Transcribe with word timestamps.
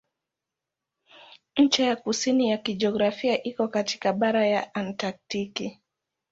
Ncha 1.57 1.83
ya 1.83 1.95
kusini 1.95 2.49
ya 2.49 2.57
kijiografia 2.57 3.43
iko 3.43 3.67
katikati 3.67 4.07
ya 4.07 4.13
bara 4.13 4.49
la 4.49 4.73
Antaktiki. 4.75 5.81